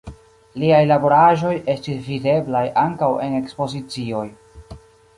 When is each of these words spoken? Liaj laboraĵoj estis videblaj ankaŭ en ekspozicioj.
Liaj 0.63 0.79
laboraĵoj 0.91 1.51
estis 1.75 2.01
videblaj 2.09 2.65
ankaŭ 2.87 3.13
en 3.29 3.39
ekspozicioj. 3.45 4.29